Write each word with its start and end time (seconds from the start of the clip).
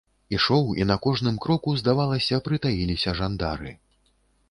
Ішоў 0.37 0.71
і 0.81 0.87
на 0.91 0.95
кожным 1.03 1.37
кроку, 1.45 1.75
здавалася, 1.83 2.43
прытаіліся 2.51 3.17
жандары. 3.25 3.71